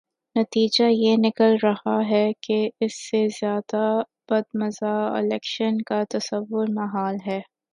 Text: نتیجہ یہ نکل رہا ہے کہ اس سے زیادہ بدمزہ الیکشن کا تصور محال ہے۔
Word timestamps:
نتیجہ 0.35 0.83
یہ 0.83 1.15
نکل 1.19 1.55
رہا 1.63 1.97
ہے 2.09 2.31
کہ 2.41 2.57
اس 2.79 2.93
سے 3.09 3.27
زیادہ 3.39 3.83
بدمزہ 4.29 4.93
الیکشن 5.15 5.81
کا 5.81 6.01
تصور 6.09 6.67
محال 6.69 7.17
ہے۔ 7.27 7.39